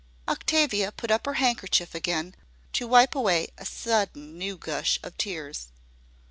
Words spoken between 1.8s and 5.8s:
again to wipe away a sudden new gush of tears.